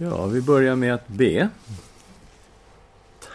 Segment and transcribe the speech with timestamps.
[0.00, 1.48] Ja, vi börjar med att be.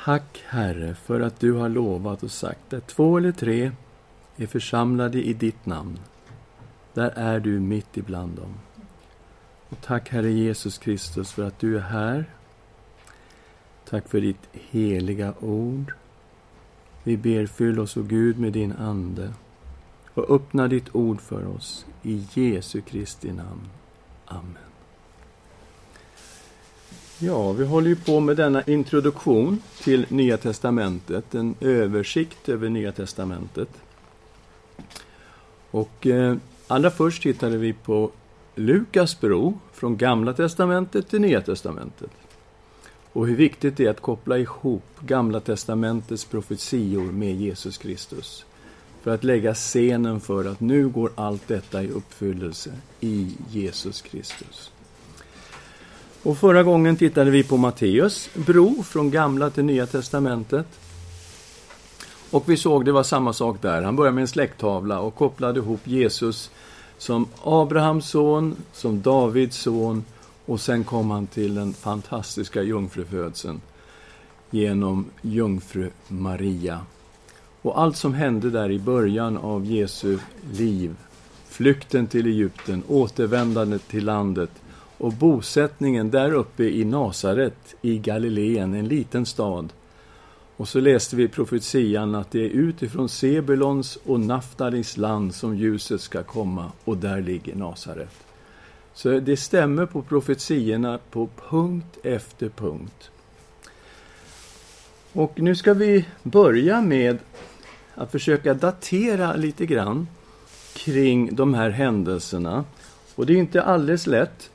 [0.04, 3.72] Tack, Herre, för att du har lovat och sagt att två eller tre
[4.36, 6.00] är församlade i ditt namn.
[6.94, 8.54] Där är du mitt ibland dem.
[9.70, 12.26] Och tack, Herre Jesus Kristus, för att du är här.
[13.90, 15.94] Tack för ditt heliga ord.
[17.04, 19.34] Vi ber, fyll oss, o Gud, med din Ande
[20.14, 21.86] och öppna ditt ord för oss.
[22.04, 23.70] I Jesu Kristi namn.
[24.26, 24.73] Amen.
[27.26, 32.92] Ja, vi håller ju på med denna introduktion till Nya Testamentet, en översikt över Nya
[32.92, 33.70] Testamentet.
[35.72, 36.36] Och eh,
[36.68, 38.12] allra först tittade vi på
[38.56, 42.12] Lukas bro från Gamla Testamentet till Nya Testamentet.
[43.14, 48.46] Och hur viktigt det är att koppla ihop Gamla Testamentets profetior med Jesus Kristus.
[49.02, 54.73] För att lägga scenen för att nu går allt detta i uppfyllelse i Jesus Kristus.
[56.24, 60.68] Och förra gången tittade vi på Matteus bro från Gamla till Nya Testamentet.
[62.32, 63.82] Och vi såg det var samma sak där.
[63.82, 66.52] Han började med en släkttavla och kopplade ihop Jesus
[66.98, 70.04] som Abrahams son, som Davids son
[70.46, 73.62] och sen kom han till den fantastiska jungfrufödseln
[74.50, 76.80] genom jungfru Maria.
[77.62, 80.18] Och allt som hände där i början av Jesu
[80.52, 80.96] liv,
[81.50, 84.52] flykten till Egypten, återvändandet till landet,
[84.98, 89.74] och bosättningen där uppe i Nasaret i Galileen, en liten stad.
[90.58, 96.02] Och så läste vi profetian att det är utifrån Sebulons och Naftalis land som ljuset
[96.02, 98.14] ska komma och där ligger Nasaret.
[98.94, 103.10] Så det stämmer på profetiorna på punkt efter punkt.
[105.14, 107.18] Och nu ska vi börja med
[107.96, 110.08] att försöka datera lite grann
[110.74, 112.66] kring de här händelserna.
[113.16, 114.50] Och det är inte alldeles lätt.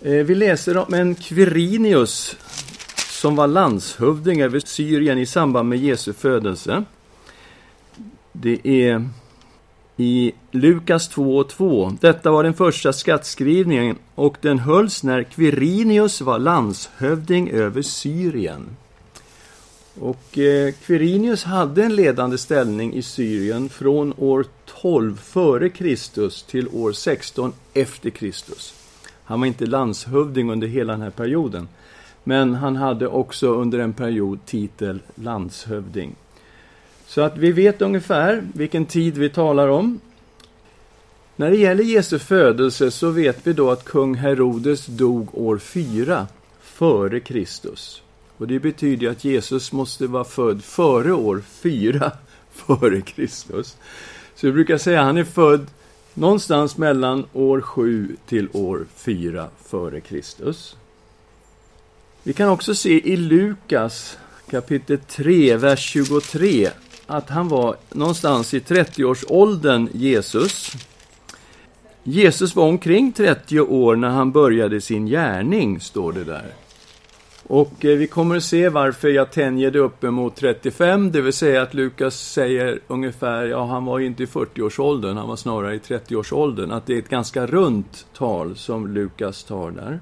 [0.00, 2.36] Eh, vi läser om en Quirinius
[2.96, 6.84] som var landshövding över Syrien i samband med Jesu födelse.
[8.32, 9.08] Det är
[9.96, 11.96] i Lukas 2 och 2.
[12.00, 18.76] Detta var den första skattskrivningen och den hölls när Quirinius var landshövding över Syrien.
[20.00, 24.46] Och eh, Quirinius hade en ledande ställning i Syrien från år
[24.82, 28.81] 12 före Kristus till år 16 efter Kristus.
[29.24, 31.68] Han var inte landshövding under hela den här perioden.
[32.24, 36.14] Men han hade också under en period titel landshövding.
[37.06, 40.00] Så att vi vet ungefär vilken tid vi talar om.
[41.36, 46.26] När det gäller Jesu födelse så vet vi då att kung Herodes dog år 4
[46.60, 48.02] före Kristus.
[48.36, 52.12] Och det betyder att Jesus måste vara född före år 4
[52.52, 53.76] före Kristus.
[54.34, 55.66] Så vi brukar säga att han är född
[56.14, 60.76] Någonstans mellan år 7 till år 4 före Kristus.
[62.22, 64.18] Vi kan också se i Lukas
[64.50, 66.70] kapitel 3, vers 23
[67.06, 70.72] att han var någonstans i 30-årsåldern, Jesus.
[72.02, 76.54] Jesus var omkring 30 år när han började sin gärning, står det där.
[77.46, 81.62] Och eh, vi kommer att se varför jag tänjer det uppemot 35, det vill säga
[81.62, 85.78] att Lukas säger ungefär, ja han var ju inte i 40-årsåldern, han var snarare i
[85.78, 90.00] 30-årsåldern, att det är ett ganska runt tal som Lukas tar där.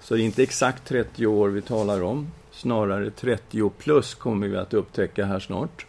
[0.00, 4.56] Så det är inte exakt 30 år vi talar om, snarare 30 plus kommer vi
[4.56, 5.86] att upptäcka här snart.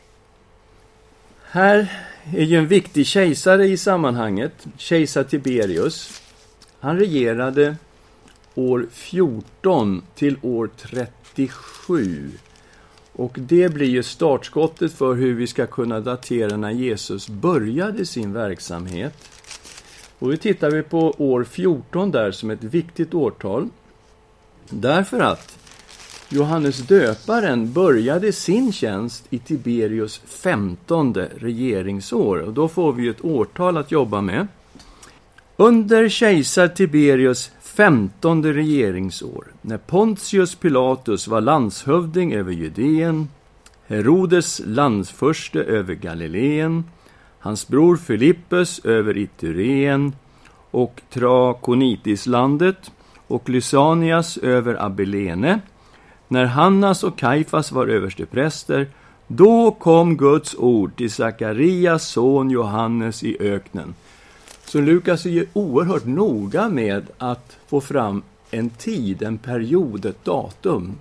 [1.49, 1.91] Här
[2.33, 6.21] är ju en viktig kejsare i sammanhanget, kejsar Tiberius.
[6.79, 7.75] Han regerade
[8.57, 12.31] år 14 till år 37.
[13.13, 18.33] Och det blir ju startskottet för hur vi ska kunna datera när Jesus började sin
[18.33, 19.29] verksamhet.
[20.19, 23.69] Och vi tittar vi på år 14 där som ett viktigt årtal.
[24.69, 25.57] Därför att
[26.29, 32.37] Johannes döparen började sin tjänst i Tiberius femtonde regeringsår.
[32.37, 34.47] Och då får vi ett årtal att jobba med.
[35.59, 43.27] Under kejsar Tiberius femtonde regeringsår, när Pontius Pilatus var landshövding över Judeen,
[43.87, 46.83] Herodes landsförste över Galileen,
[47.39, 50.13] hans bror Filippus över Itureen
[50.71, 52.91] och Trakonitislandet
[53.27, 55.59] och Lysanias över Abilene,
[56.27, 58.87] när Hannas och Kaifas var överstepräster,
[59.27, 63.93] då kom Guds ord till Sakarias son Johannes i öknen.
[64.67, 70.25] Så Lukas är ju oerhört noga med att få fram en tid, en period, ett
[70.25, 70.95] datum,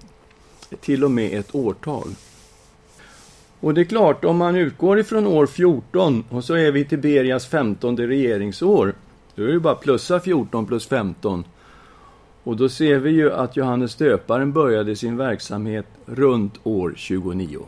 [0.80, 2.08] till och med ett årtal.
[3.60, 7.46] Och det är klart, om man utgår ifrån år 14 och så är vi Tiberias
[7.46, 8.94] 15 regeringsår,
[9.34, 11.44] då är det bara plussa 14 plus 15.
[12.42, 17.66] Och då ser vi ju att Johannes döparen började sin verksamhet runt år 29.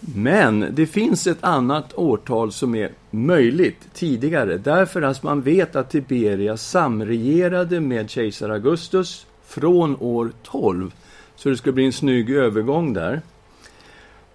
[0.00, 5.90] Men det finns ett annat årtal som är möjligt tidigare, därför att man vet att
[5.90, 10.94] Tiberias samregerade med kejsar Augustus från år 12.
[11.36, 13.22] Så det ska bli en snygg övergång där.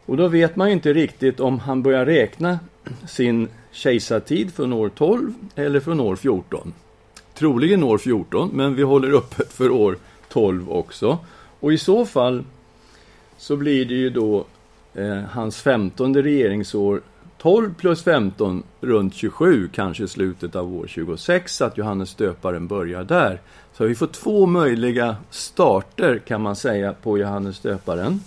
[0.06, 2.60] Och då vet man inte riktigt om han börjar räkna
[3.08, 6.74] sin kejsartid från år 12 eller från år 14.
[7.34, 9.98] Troligen år 14, men vi håller öppet för år
[10.30, 11.18] 12 också.
[11.60, 12.44] Och i så fall
[13.38, 14.46] så blir det ju då
[14.94, 17.02] eh, hans femtonde regeringsår
[17.38, 23.42] 12 plus 15 runt 27, kanske slutet av år 26, att Johannes döparen börjar där.
[23.74, 28.20] Så vi får två möjliga starter kan man säga på Johannes döparen.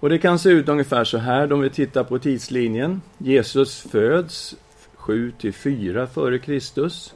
[0.00, 3.02] Och det kan se ut ungefär så här om vi tittar på tidslinjen.
[3.18, 4.56] Jesus föds
[4.94, 7.14] 7 till 4 före Kristus.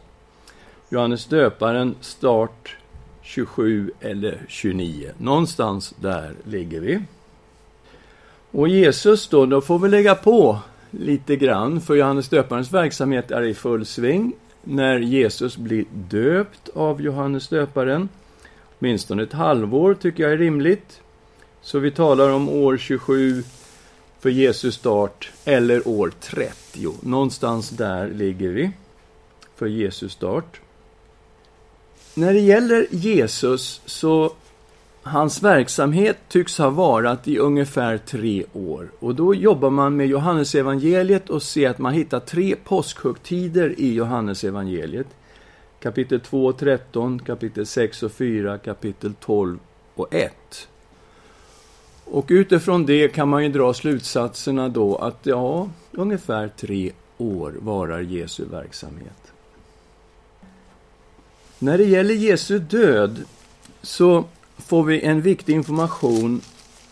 [0.88, 2.76] Johannes döparen start
[3.22, 5.10] 27 eller 29.
[5.18, 7.00] Någonstans där ligger vi.
[8.50, 10.58] Och Jesus då, då får vi lägga på
[10.90, 14.32] lite grann, för Johannes döparens verksamhet är i full sving
[14.62, 18.08] när Jesus blir döpt av Johannes döparen.
[18.78, 21.00] Åtminstone ett halvår tycker jag är rimligt.
[21.62, 23.42] Så vi talar om år 27
[24.20, 26.94] för Jesus start, eller år 30.
[27.00, 28.70] Någonstans där ligger vi
[29.56, 30.60] för Jesus start.
[32.14, 34.32] När det gäller Jesus så
[35.02, 38.90] Hans verksamhet tycks ha varat i ungefär tre år.
[38.98, 45.06] Och då jobbar man med Johannesevangeliet och ser att man hittar tre påskhögtider i Johannesevangeliet.
[45.80, 49.58] Kapitel 2 och 13, kapitel 6 och 4, kapitel 12
[49.94, 50.68] och 1.
[52.04, 58.00] Och utifrån det kan man ju dra slutsatserna då att ja, ungefär tre år varar
[58.00, 59.32] Jesu verksamhet.
[61.58, 63.24] När det gäller Jesu död
[63.82, 64.24] så
[64.60, 66.40] får vi en viktig information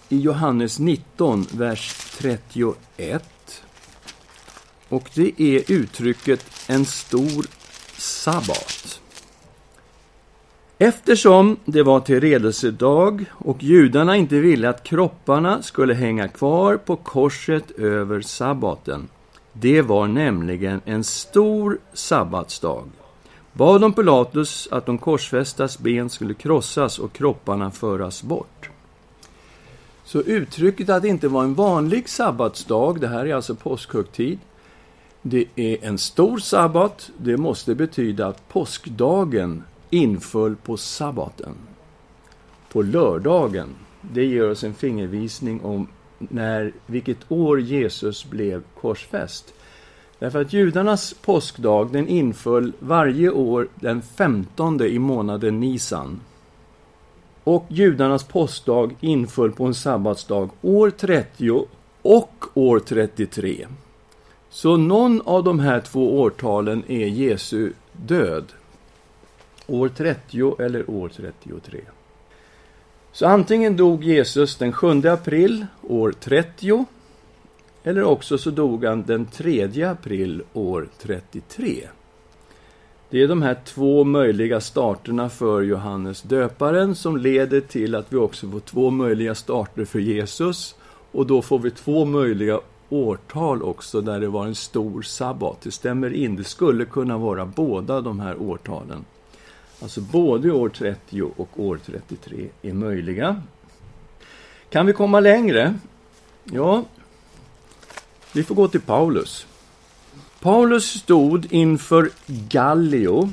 [0.09, 3.25] i Johannes 19, vers 31.
[4.88, 7.47] Och det är uttrycket en stor
[7.99, 9.00] sabbat.
[10.79, 17.71] Eftersom det var tillredelsedag och judarna inte ville att kropparna skulle hänga kvar på korset
[17.71, 19.09] över sabbaten,
[19.53, 22.88] det var nämligen en stor sabbatsdag,
[23.59, 28.71] bad de Pilatus att de korsfästas ben skulle krossas och kropparna föras bort.
[30.05, 34.39] Så uttrycket att det inte var en vanlig sabbatsdag, det här är alltså påskhögtid,
[35.23, 41.55] det är en stor sabbat, det måste betyda att påskdagen inföll på sabbaten,
[42.73, 43.69] på lördagen.
[44.01, 45.89] Det ger oss en fingervisning om
[46.19, 49.55] när, vilket år Jesus blev korsfäst.
[50.19, 56.20] Därför att judarnas påskdag den inföll varje år den femtonde i månaden Nisan.
[57.44, 61.67] Och judarnas påskdag inföll på en sabbatsdag år 30
[62.03, 63.67] och år 33.
[64.50, 68.44] Så någon av de här två årtalen är Jesu död.
[69.67, 71.81] År 30 eller år 33.
[73.12, 76.87] Så antingen dog Jesus den 7 april år 30
[77.88, 81.88] eller också så dog han den 3 april år 33.
[83.11, 88.16] Det är de här två möjliga starterna för Johannes döparen som leder till att vi
[88.16, 90.75] också får två möjliga starter för Jesus.
[91.12, 95.61] Och då får vi två möjliga årtal också där det var en stor sabbat.
[95.61, 99.04] Det stämmer in, det skulle kunna vara båda de här årtalen.
[99.83, 103.42] Alltså både år 30 och år 33 är möjliga.
[104.71, 105.75] Kan vi komma längre?
[106.45, 106.85] Ja,
[108.38, 109.47] vi får gå till Paulus.
[110.40, 113.33] Paulus stod inför Gallio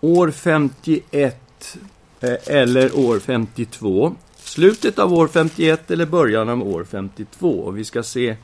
[0.00, 1.78] år 51
[2.20, 4.14] eh, eller år 52.
[4.36, 7.70] Slutet av år 51 eller början av år 52.
[7.70, 8.36] Vi ska se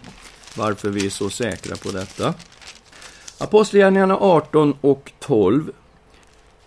[0.57, 2.35] varför vi är så säkra på detta.
[3.39, 5.73] Apostlagärningarna 18 och 12.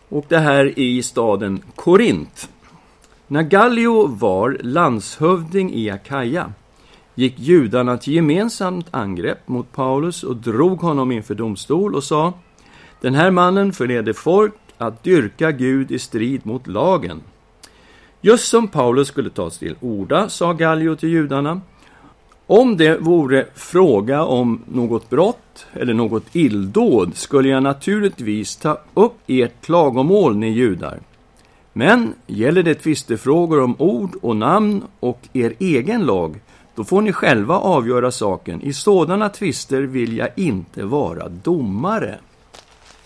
[0.10, 2.50] Och det här i staden Korint.
[3.28, 6.54] När Gallio var landshövding i Akaja
[7.18, 12.34] gick judarna till gemensamt angrepp mot Paulus och drog honom inför domstol och sa
[13.02, 17.22] Den här mannen förleder folk att dyrka Gud i strid mot lagen.
[18.22, 21.62] Just som Paulus skulle tas till orda sa Gallio till judarna
[22.48, 29.16] om det vore fråga om något brott eller något illdåd skulle jag naturligtvis ta upp
[29.28, 31.00] ert klagomål, ni judar.
[31.74, 36.40] Men gäller det tvistefrågor om ord och namn och er egen lag
[36.78, 38.62] då får ni själva avgöra saken.
[38.62, 42.20] I sådana tvister vill jag inte vara domare.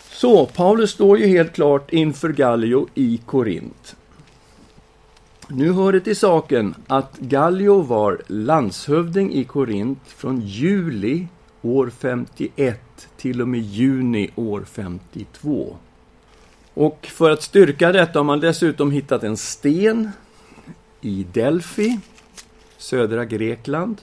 [0.09, 3.95] Så, Paulus står ju helt klart inför Gallio i Korint.
[5.47, 11.27] Nu hör det till saken att Gallio var landshövding i Korint från juli
[11.61, 15.75] år 51 till och med juni år 52.
[16.73, 20.11] Och för att styrka detta har man dessutom hittat en sten
[21.01, 21.99] i Delphi,
[22.81, 24.01] södra Grekland,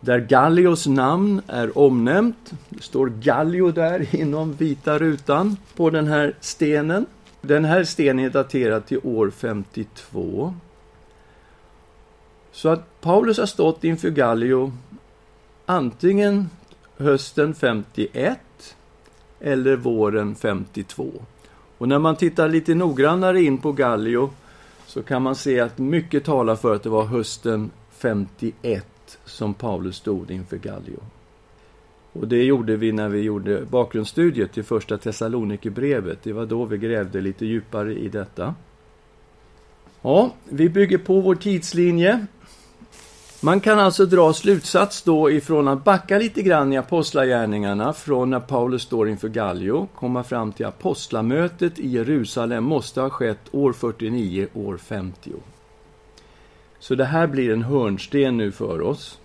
[0.00, 2.52] där Gallios namn är omnämnt.
[2.68, 7.06] Det står Gallio där inom vita rutan på den här stenen.
[7.40, 10.54] Den här stenen är daterad till år 52.
[12.52, 14.72] Så att Paulus har stått inför Gallio
[15.66, 16.50] antingen
[16.96, 18.38] hösten 51
[19.40, 21.10] eller våren 52.
[21.78, 24.30] Och när man tittar lite noggrannare in på Gallio
[24.90, 29.96] så kan man se att mycket talar för att det var hösten 51 som Paulus
[29.96, 31.00] stod inför Gallio.
[32.12, 36.22] Och det gjorde vi när vi gjorde bakgrundsstudiet till första Thessalonikerbrevet.
[36.22, 38.54] Det var då vi grävde lite djupare i detta.
[40.02, 42.26] Ja, vi bygger på vår tidslinje.
[43.42, 48.40] Man kan alltså dra slutsats då ifrån att backa lite grann i apostlagärningarna från när
[48.40, 54.48] Paulus står inför Gallio, komma fram till apostlamötet i Jerusalem måste ha skett år 49,
[54.54, 55.32] år 50.
[56.78, 59.18] Så det här blir en hörnsten nu för oss.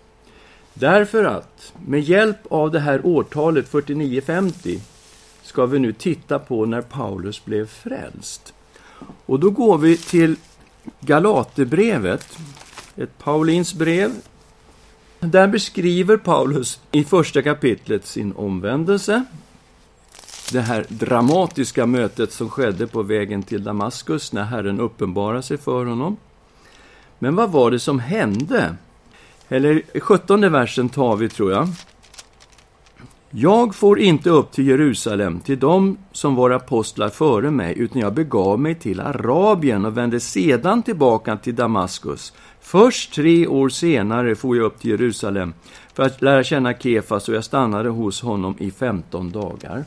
[0.73, 4.79] Därför att med hjälp av det här årtalet 4950
[5.43, 8.53] ska vi nu titta på när Paulus blev frälst.
[9.25, 10.35] Och då går vi till
[10.99, 12.37] Galaterbrevet,
[12.97, 14.11] ett Paulins brev.
[15.19, 19.25] Där beskriver Paulus i första kapitlet sin omvändelse.
[20.51, 25.85] Det här dramatiska mötet som skedde på vägen till Damaskus när Herren uppenbarade sig för
[25.85, 26.17] honom.
[27.19, 28.75] Men vad var det som hände?
[29.49, 31.67] Eller 17 versen tar vi, tror jag.
[33.29, 38.13] Jag får inte upp till Jerusalem, till dem som var apostlar före mig, utan jag
[38.13, 42.33] begav mig till Arabien och vände sedan tillbaka till Damaskus.
[42.65, 45.53] Först tre år senare for jag upp till Jerusalem
[45.93, 49.85] för att lära känna Kefas och jag stannade hos honom i 15 dagar.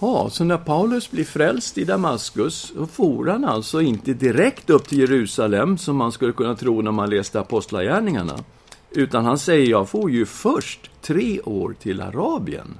[0.00, 4.88] Ja, så när Paulus blir frälst i Damaskus så for han alltså inte direkt upp
[4.88, 8.44] till Jerusalem som man skulle kunna tro när man läste Apostlagärningarna.
[8.90, 12.78] Utan han säger, jag får ju först tre år till Arabien.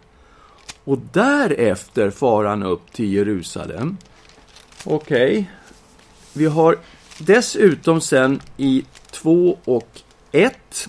[0.85, 3.97] Och därefter far han upp till Jerusalem.
[4.85, 5.31] Okej.
[5.31, 5.45] Okay.
[6.33, 6.79] Vi har
[7.19, 10.01] dessutom sen i 2 och
[10.33, 10.89] 1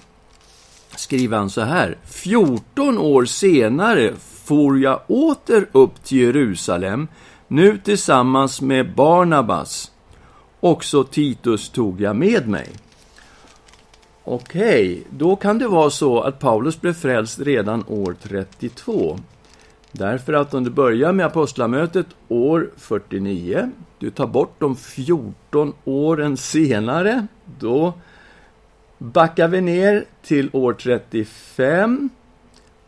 [0.96, 1.98] skriver han så här.
[2.05, 7.07] 14 år senare for jag åter upp till Jerusalem,
[7.48, 9.91] nu tillsammans med Barnabas.
[10.60, 12.67] Också Titus tog jag med mig.
[14.24, 19.19] Okej, okay, då kan det vara så att Paulus blev frälst redan år 32.
[19.91, 26.38] Därför att om du börjar med apostlamötet år 49, du tar bort de 14 åren
[26.38, 27.27] senare,
[27.60, 27.94] då
[28.98, 32.10] backar vi ner till år 35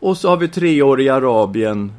[0.00, 1.92] och så har vi tre år i Arabien.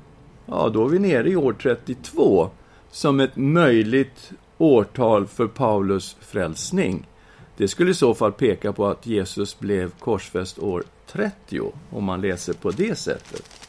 [0.45, 2.49] Ja, då är vi nere i år 32
[2.91, 7.07] som ett möjligt årtal för Paulus frälsning.
[7.57, 12.21] Det skulle i så fall peka på att Jesus blev korsfäst år 30, om man
[12.21, 13.60] läser på det sättet.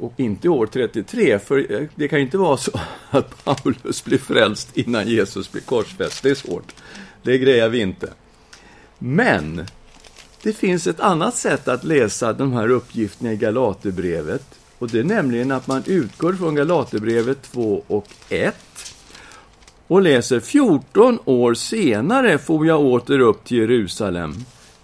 [0.00, 2.70] Och inte år 33, för eh, det kan ju inte vara så
[3.10, 6.22] att Paulus blir frälst innan Jesus blir korsfäst.
[6.22, 6.74] Det är svårt.
[7.22, 8.12] Det grejer vi inte.
[8.98, 9.66] Men
[10.42, 14.44] det finns ett annat sätt att läsa de här uppgifterna i Galaterbrevet.
[14.78, 18.56] Och det är nämligen att man utgår från Galaterbrevet 2 och 1
[19.86, 24.34] och läser 14 år senare får jag åter upp till Jerusalem.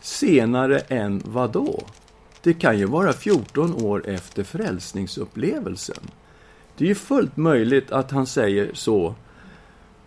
[0.00, 1.82] Senare än vad då?
[2.42, 6.10] Det kan ju vara 14 år efter frälsningsupplevelsen.
[6.76, 9.14] Det är ju fullt möjligt att han säger så.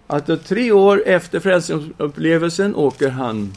[0.07, 3.53] Att tre år efter frälsningsupplevelsen åker han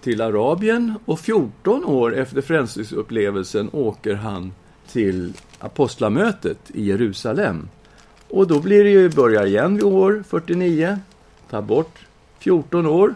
[0.00, 4.52] till Arabien och 14 år efter frälsningsupplevelsen åker han
[4.92, 7.68] till apostlamötet i Jerusalem.
[8.28, 10.98] Och då blir det ju, börjar igen vid år 49,
[11.50, 11.98] ta bort
[12.38, 13.14] 14 år,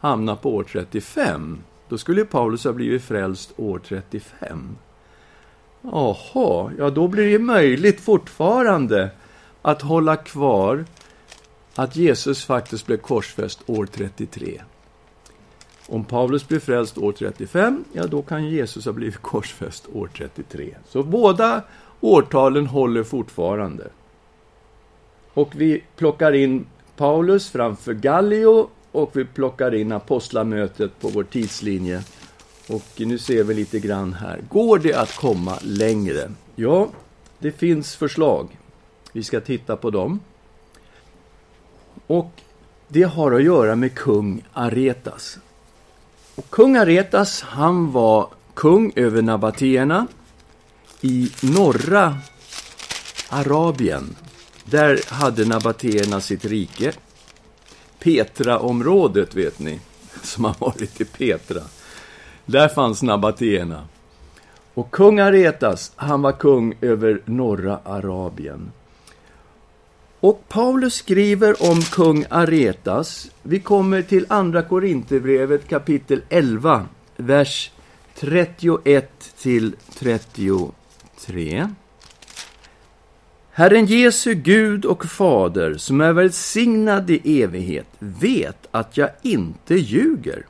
[0.00, 1.58] hamna på år 35.
[1.88, 4.76] Då skulle Paulus ha blivit frälst år 35.
[5.82, 9.10] Jaha, ja då blir det möjligt fortfarande
[9.62, 10.84] att hålla kvar
[11.74, 14.60] att Jesus faktiskt blev korsfäst år 33.
[15.86, 20.74] Om Paulus blir frälst år 35, ja då kan Jesus ha blivit korsfäst år 33.
[20.88, 21.62] Så båda
[22.00, 23.88] årtalen håller fortfarande.
[25.34, 26.66] Och vi plockar in
[26.96, 32.02] Paulus framför Gallio och vi plockar in apostlamötet på vår tidslinje.
[32.68, 34.40] Och nu ser vi lite grann här.
[34.48, 36.30] Går det att komma längre?
[36.56, 36.88] Ja,
[37.38, 38.58] det finns förslag.
[39.12, 40.20] Vi ska titta på dem.
[42.06, 42.30] Och
[42.88, 45.38] det har att göra med kung Aretas.
[46.34, 50.06] Och kung Aretas, han var kung över nabatéerna
[51.00, 52.18] i norra
[53.28, 54.16] Arabien.
[54.64, 56.92] Där hade nabatéerna sitt rike.
[58.00, 59.80] Petraområdet, vet ni,
[60.22, 61.62] som har varit i Petra.
[62.46, 63.84] Där fanns Nabatena.
[64.74, 68.72] Och kung Aretas, han var kung över norra Arabien.
[70.20, 73.30] Och Paulus skriver om kung Aretas.
[73.42, 76.86] Vi kommer till Andra Korinthierbrevet kapitel 11,
[77.16, 77.70] vers
[78.14, 81.68] 31 till 33.
[83.58, 90.46] Herren Jesu Gud och Fader, som är välsignad i evighet, vet att jag inte ljuger.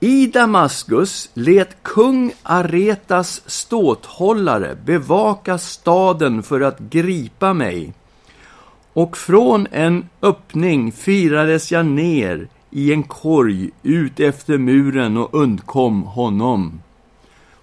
[0.00, 7.92] I Damaskus lät kung Aretas ståthållare bevaka staden för att gripa mig.
[8.92, 16.02] Och från en öppning firades jag ner i en korg ut efter muren och undkom
[16.02, 16.80] honom.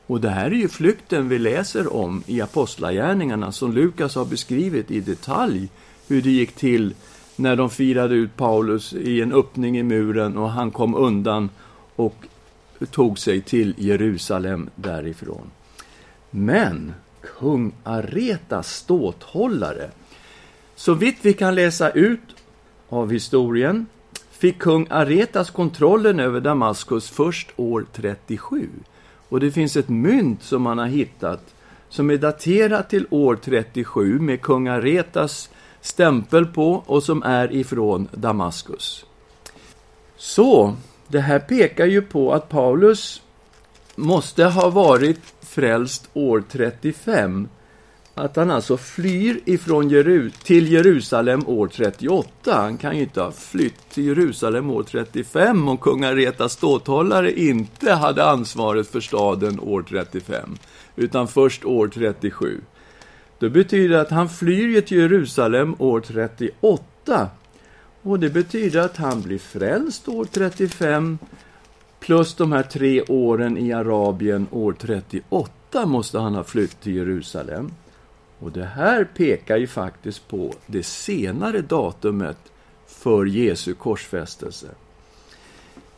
[0.10, 4.92] Och det här är ju flykten vi läser om i Apostlagärningarna som Lukas har beskrivit
[4.92, 5.70] i detalj
[6.08, 6.94] hur det gick till
[7.36, 11.50] när de firade ut Paulus i en öppning i muren och han kom undan
[11.96, 12.16] och
[12.92, 15.52] tog sig till Jerusalem därifrån.
[16.30, 16.94] Men
[17.40, 19.90] kung Aretas ståthållare,
[20.76, 22.36] så vitt vi kan läsa ut
[22.90, 23.86] av historien,
[24.32, 28.70] fick kung Aretas kontrollen över Damaskus först år 37.
[29.30, 31.54] Och det finns ett mynt som man har hittat
[31.90, 35.50] som är daterat till år 37 med kung Aretas
[35.82, 39.06] stämpel på och som är ifrån Damaskus.
[40.18, 40.76] Så,
[41.08, 43.22] det här pekar ju på att Paulus
[43.96, 47.48] måste ha varit frälst år 35
[48.20, 52.30] att han alltså flyr ifrån Jeru till Jerusalem år 38.
[52.46, 57.94] Han kan ju inte ha flytt till Jerusalem år 35 om kung Aretas ståthållare inte
[57.94, 60.58] hade ansvaret för staden år 35,
[60.96, 62.62] utan först år 37.
[63.40, 67.30] Det betyder att han flyr till Jerusalem år 38.
[68.02, 71.18] Och det betyder att han blir frälst år 35
[72.00, 77.72] plus de här tre åren i Arabien år 38 måste han ha flytt till Jerusalem.
[78.40, 82.38] Och det här pekar ju faktiskt på det senare datumet
[82.88, 84.68] för Jesu korsfästelse.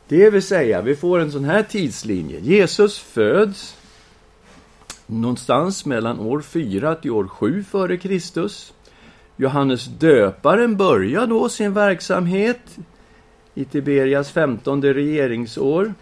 [0.08, 2.40] Det vill säga, vi får en sån här tidslinje.
[2.40, 3.78] Jesus föds
[5.06, 8.74] någonstans mellan år 4 till år 7 före Kristus.
[9.36, 12.78] Johannes döparen börjar då sin verksamhet
[13.54, 15.94] i Tiberias femtonde regeringsår,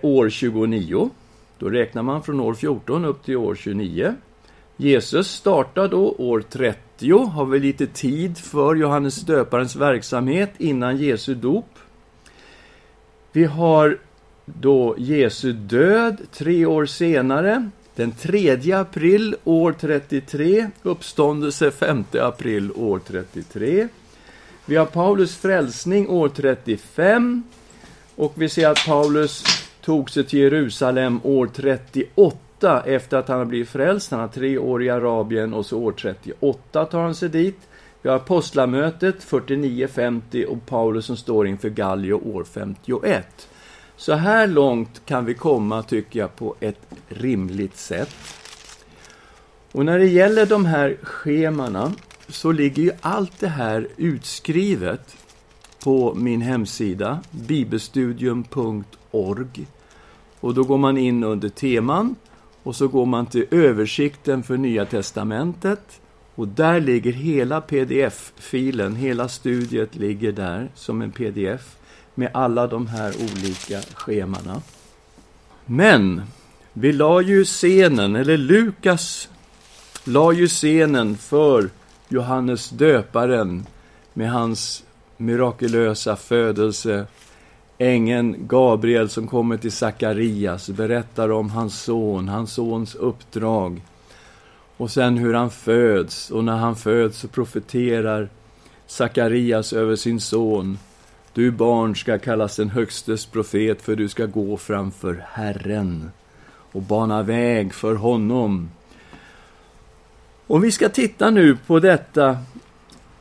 [0.00, 1.10] år 29.
[1.58, 4.14] Då räknar man från år 14 upp till år 29.
[4.76, 11.34] Jesus startar då år 30, har vi lite tid för Johannes döparens verksamhet innan Jesu
[11.34, 11.68] dop.
[13.32, 13.98] Vi har
[14.44, 23.00] då Jesu död tre år senare, den 3 april år 33, uppståndelse 5 april år
[23.06, 23.88] 33.
[24.66, 27.42] Vi har Paulus frälsning år 35
[28.16, 29.44] och vi ser att Paulus
[29.80, 34.10] tog sig till Jerusalem år 38 efter att han har blivit frälst.
[34.10, 37.58] Han har tre år i Arabien och så år 38 tar han sig dit.
[38.02, 43.48] Vi har apostlamötet 49-50 och Paulus som står inför Gallio år 51.
[43.96, 48.14] Så här långt kan vi komma, tycker jag, på ett rimligt sätt.
[49.72, 51.92] Och när det gäller de här schemana
[52.28, 55.16] så ligger ju allt det här utskrivet
[55.84, 59.66] på min hemsida, bibelstudium.org.
[60.40, 62.16] Och då går man in under teman
[62.64, 66.00] och så går man till översikten för Nya Testamentet
[66.34, 71.76] och där ligger hela pdf-filen, hela studiet ligger där som en pdf
[72.14, 74.62] med alla de här olika schemana.
[75.66, 76.22] Men
[76.72, 79.28] vi la ju scenen, eller Lukas
[80.04, 81.70] la ju scenen för
[82.08, 83.66] Johannes döparen
[84.12, 84.84] med hans
[85.16, 87.06] mirakulösa födelse
[87.78, 93.82] Ängeln Gabriel som kommer till Sakarias berättar om hans son, hans sons uppdrag.
[94.76, 98.28] Och sen hur han föds, och när han föds så profeterar
[98.86, 100.78] Sakarias över sin son.
[101.32, 106.10] Du barn ska kallas den högstes profet, för du ska gå framför Herren
[106.72, 108.70] och bana väg för honom.
[110.46, 112.38] Och vi ska titta nu på detta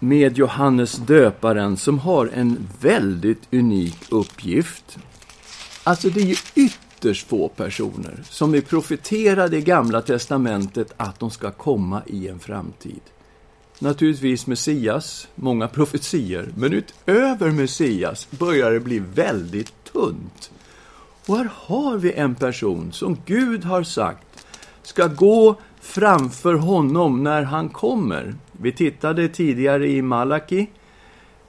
[0.03, 4.97] med Johannes döparen som har en väldigt unik uppgift.
[5.83, 11.31] Alltså, det är ju ytterst få personer som är profeterade i Gamla Testamentet att de
[11.31, 13.01] ska komma i en framtid.
[13.79, 20.51] Naturligtvis Messias, många profetier, men utöver Messias börjar det bli väldigt tunt.
[21.25, 24.45] Och här har vi en person som Gud har sagt
[24.83, 28.35] ska gå framför honom när han kommer.
[28.63, 30.67] Vi tittade tidigare i Malaki,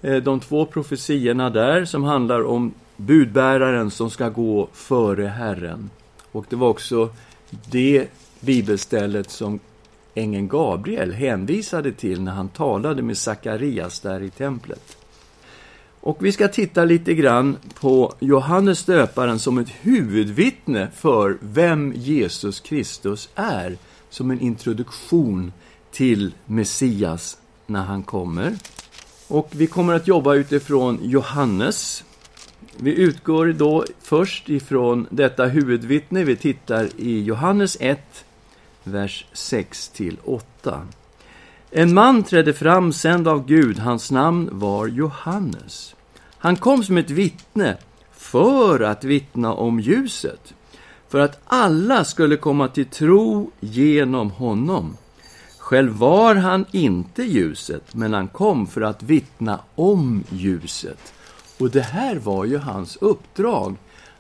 [0.02, 5.90] eh, de två profetiorna där som handlar om budbäraren som ska gå före Herren.
[6.32, 7.10] Och det var också
[7.70, 8.08] det
[8.40, 9.60] bibelstället som
[10.14, 14.96] ängeln Gabriel hänvisade till när han talade med Sakarias där i templet.
[16.00, 22.60] Och vi ska titta lite grann på Johannes döparen som ett huvudvittne för vem Jesus
[22.60, 23.76] Kristus är,
[24.10, 25.52] som en introduktion
[25.94, 28.56] till Messias när han kommer.
[29.28, 32.04] Och vi kommer att jobba utifrån Johannes.
[32.76, 36.24] Vi utgår då först ifrån detta huvudvittne.
[36.24, 38.24] Vi tittar i Johannes 1,
[38.84, 39.92] vers 6
[40.24, 40.86] 8.
[41.70, 43.78] En man trädde fram, sänd av Gud.
[43.78, 45.94] Hans namn var Johannes.
[46.38, 47.76] Han kom som ett vittne
[48.12, 50.54] för att vittna om ljuset,
[51.08, 54.96] för att alla skulle komma till tro genom honom.
[55.64, 61.12] Själv var han inte ljuset, men han kom för att vittna om ljuset.
[61.58, 63.76] Och det här var ju hans uppdrag,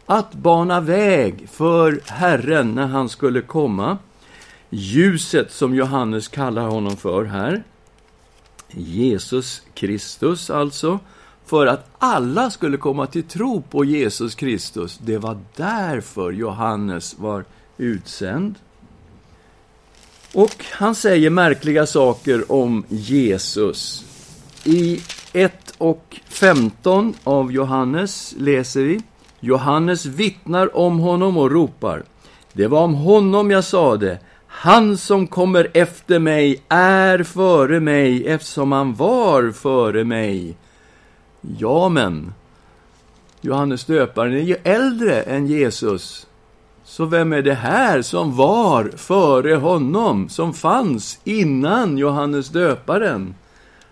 [0.06, 3.98] att bana väg för Herren när han skulle komma.
[4.70, 7.64] Ljuset, som Johannes kallar honom för här,
[8.68, 10.98] Jesus Kristus alltså,
[11.46, 14.98] för att alla skulle komma till tro på Jesus Kristus.
[14.98, 17.44] Det var därför Johannes var
[17.78, 18.54] utsänd.
[20.34, 24.04] Och han säger märkliga saker om Jesus.
[24.64, 25.00] I
[25.32, 29.02] 1 och 15 av Johannes läser vi
[29.40, 32.02] Johannes vittnar om honom och ropar
[32.52, 38.72] Det var om honom jag sade Han som kommer efter mig är före mig eftersom
[38.72, 40.56] han var före mig.
[41.58, 42.34] Ja, men
[43.40, 46.26] Johannes döparen är ju äldre än Jesus.
[46.84, 53.34] Så vem är det här som var före honom, som fanns innan Johannes döparen?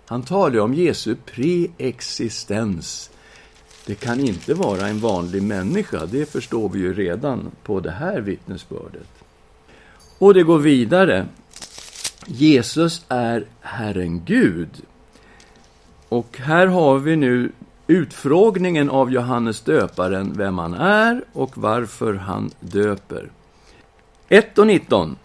[0.07, 3.11] Han talar om Jesu preexistens.
[3.87, 8.20] Det kan inte vara en vanlig människa, det förstår vi ju redan på det här
[8.20, 9.09] vittnesbördet.
[10.18, 11.26] Och det går vidare.
[12.26, 14.68] Jesus är Herren Gud.
[16.09, 17.52] Och här har vi nu
[17.92, 23.31] utfrågningen av Johannes döparen, vem han är och varför han döper.
[24.28, 25.16] 1 och 19.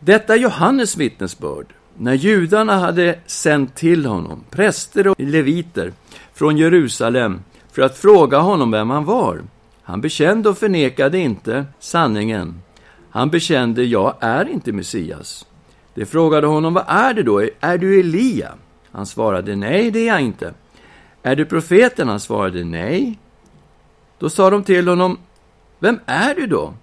[0.00, 1.66] Detta är Johannes vittnesbörd.
[1.96, 5.92] När judarna hade sänt till honom präster och leviter
[6.34, 7.40] från Jerusalem
[7.72, 9.42] för att fråga honom vem han var.
[9.82, 12.62] Han bekände och förnekade inte sanningen.
[13.10, 15.46] Han bekände, jag är inte Messias.
[15.94, 17.48] De frågade honom, vad är det då?
[17.60, 18.52] Är du Elia?
[18.90, 20.54] Han svarade, nej, det är jag inte.
[21.22, 22.08] Är du profeten?
[22.08, 23.18] Han svarade, nej.
[24.18, 25.18] Då sa de till honom,
[25.78, 26.74] vem är du då?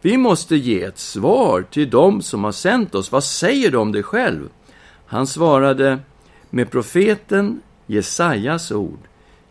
[0.00, 3.12] Vi måste ge ett svar till dem som har sänt oss.
[3.12, 4.48] Vad säger du om dig själv?
[5.06, 5.98] Han svarade
[6.50, 8.98] med profeten Jesajas ord.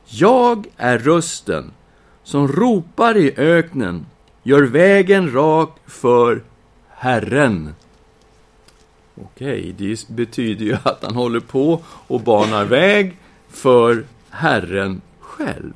[0.05, 1.71] Jag är rösten
[2.23, 4.05] som ropar i öknen,
[4.43, 6.43] gör vägen rak för
[6.89, 7.75] Herren.
[9.21, 13.17] Okej, det betyder ju att han håller på och banar väg
[13.49, 15.73] för Herren själv.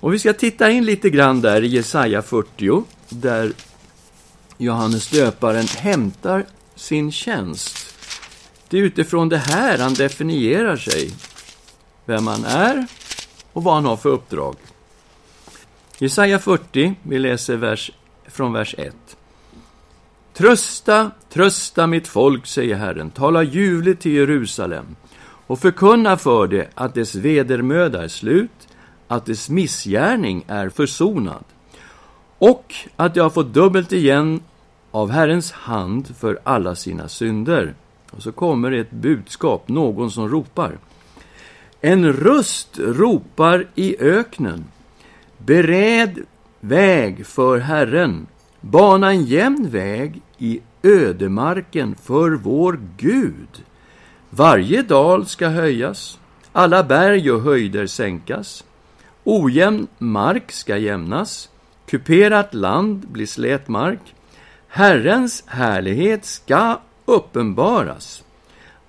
[0.00, 3.52] Och vi ska titta in lite grann där i Jesaja 40, där
[4.58, 6.44] Johannes döparen hämtar
[6.74, 7.96] sin tjänst.
[8.68, 11.10] Det är utifrån det här han definierar sig,
[12.04, 12.86] vem han är
[13.52, 14.56] och vad han har för uppdrag.
[15.98, 17.90] Jesaja 40, vi läser vers,
[18.26, 18.94] från vers 1.
[20.32, 24.96] Trösta, trösta mitt folk, säger Herren, tala ljuvligt till Jerusalem
[25.46, 28.68] och förkunna för det att dess vedermöda är slut,
[29.08, 31.44] att dess missgärning är försonad
[32.38, 34.40] och att de har fått dubbelt igen
[34.90, 37.74] av Herrens hand för alla sina synder.
[38.10, 40.78] Och så kommer ett budskap, någon som ropar.
[41.80, 44.64] En röst ropar i öknen.
[45.38, 46.18] Bered
[46.60, 48.26] väg för Herren.
[48.60, 53.62] Bana en jämn väg i ödemarken för vår Gud.
[54.36, 56.18] Varje dal ska höjas,
[56.52, 58.64] alla berg och höjder sänkas.
[59.24, 61.48] Ojämn mark ska jämnas,
[61.86, 64.00] kuperat land blir slät mark.
[64.68, 68.24] Herrens härlighet ska uppenbaras.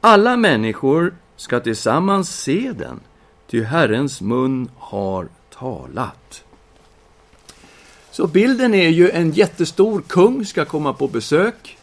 [0.02, 3.00] Alla människor ska tillsammans se den,
[3.48, 5.28] ty Herrens mun har
[5.60, 6.44] talat.
[8.12, 11.78] Så bilden är ju en jättestor kung ska komma på besök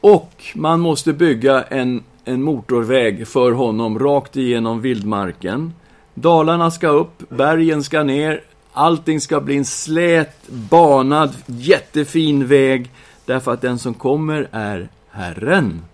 [0.00, 5.72] och man måste bygga en, en motorväg för honom rakt igenom vildmarken.
[6.14, 8.40] Dalarna ska upp, bergen ska ner,
[8.72, 12.90] allting ska bli en slät, banad, jättefin väg
[13.24, 15.84] därför att den som kommer är Herren.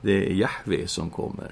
[0.00, 1.50] Det är Jahve som kommer.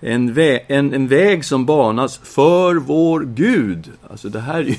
[0.00, 3.90] En, vä en, en väg som banas för vår Gud.
[4.10, 4.76] Alltså det här är ju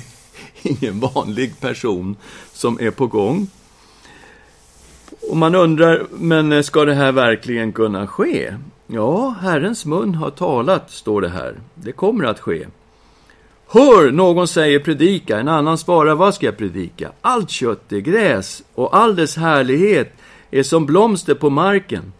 [0.62, 2.16] ingen vanlig person
[2.52, 3.48] som är på gång.
[5.30, 8.54] Och man undrar, men eh, ska det här verkligen kunna ske?
[8.86, 11.54] Ja, Herrens mun har talat, står det här.
[11.74, 12.66] Det kommer att ske.
[13.68, 17.10] Hör, någon säger predika, en annan svarar, vad ska jag predika?
[17.20, 20.12] Allt kött är gräs, och all dess härlighet
[20.50, 22.12] är som blomster på marken.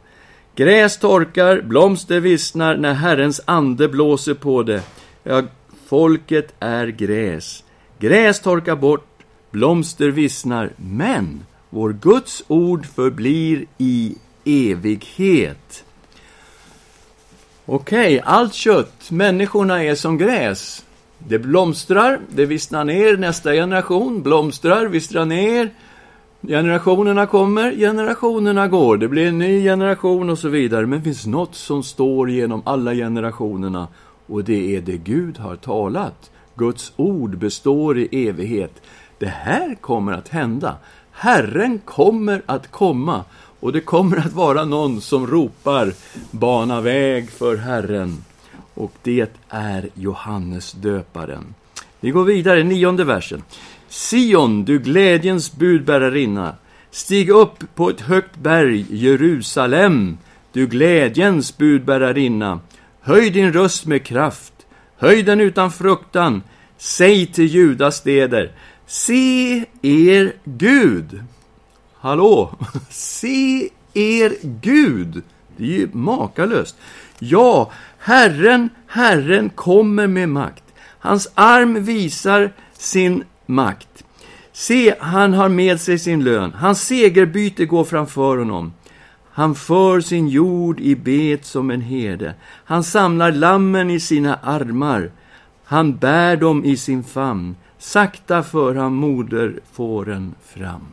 [0.55, 4.83] Gräs torkar, blomster vissnar när Herrens ande blåser på det.
[5.23, 5.42] Ja,
[5.87, 7.64] folket är gräs.
[7.99, 9.09] Gräs torkar bort,
[9.51, 15.85] blomster vissnar, men vår Guds ord förblir i evighet.
[17.66, 20.85] Okej, allt kött, människorna är som gräs.
[21.18, 25.70] Det blomstrar, det vissnar ner, nästa generation blomstrar, vissnar ner.
[26.40, 28.96] Generationerna kommer, generationerna går.
[28.96, 30.87] Det blir en ny generation och så vidare.
[30.87, 33.88] Men det finns något som står genom alla generationerna
[34.26, 36.31] och det är det Gud har talat.
[36.55, 38.83] Guds ord består i evighet.
[39.18, 40.76] Det här kommer att hända.
[41.18, 43.24] Herren kommer att komma
[43.61, 45.92] och det kommer att vara någon som ropar
[46.31, 48.24] bana väg för Herren.
[48.74, 51.55] Och det är Johannes döparen.
[52.00, 53.42] Vi går vidare, nionde versen.
[53.88, 56.55] Sion, du glädjens budbärarinna,
[56.90, 60.18] stig upp på ett högt berg, Jerusalem,
[60.52, 62.61] du glädjens budbärarinna.
[63.00, 64.52] Höj din röst med kraft,
[64.96, 66.42] höj den utan fruktan,
[66.79, 68.52] säg till Judas städer,
[68.87, 71.22] se er Gud.
[72.01, 72.59] Hallå,
[72.90, 75.22] se er Gud.
[75.57, 76.77] Det är ju makalöst.
[77.18, 80.64] Ja, Herren, Herren kommer med makt.
[80.99, 84.05] Hans arm visar sin makt.
[84.53, 86.53] Se, han har med sig sin lön.
[86.53, 88.72] Hans segerbyte går framför honom.
[89.31, 92.35] Han för sin jord i bet som en herde.
[92.64, 95.11] Han samlar lammen i sina armar.
[95.64, 97.57] Han bär dem i sin famn.
[97.87, 100.87] Sakta för han moderfåren fram.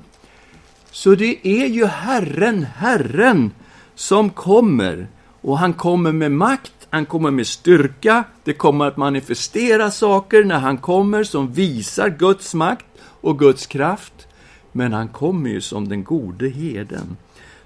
[0.91, 3.51] Så det är ju Herren, Herren,
[3.95, 5.07] som kommer.
[5.41, 10.59] Och han kommer med makt, han kommer med styrka, det kommer att manifestera saker när
[10.59, 12.85] han kommer som visar Guds makt
[13.21, 14.27] och Guds kraft.
[14.71, 17.17] Men han kommer ju som den gode herden,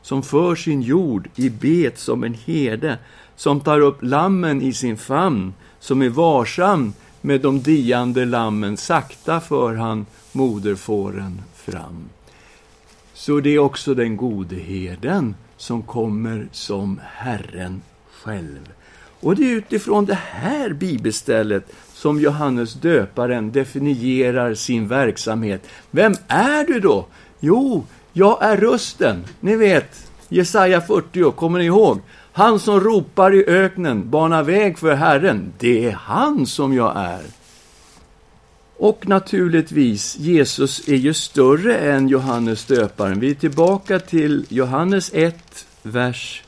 [0.01, 2.97] som för sin jord i bet som en herde,
[3.35, 6.93] som tar upp lammen i sin famn, som är varsam
[7.27, 12.09] med de diande lammen, sakta för han moderfåren fram.
[13.13, 18.69] Så det är också den gode herden som kommer som Herren själv.
[19.19, 25.67] Och det är utifrån det här bibelstället som Johannes döparen definierar sin verksamhet.
[25.91, 27.05] Vem är du då?
[27.39, 29.25] Jo, jag är rösten.
[29.39, 32.01] Ni vet, Jesaja 40, kommer ni ihåg?
[32.37, 35.53] Han som ropar i öknen, bana väg för Herren.
[35.57, 37.21] Det är han som jag är.
[38.77, 43.19] Och naturligtvis, Jesus är ju större än Johannes döparen.
[43.19, 46.43] Vi är tillbaka till Johannes 1, vers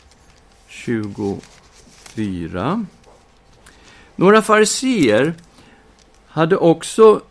[0.67, 2.86] 24.
[4.15, 5.34] Några fariseer
[6.28, 7.21] hade också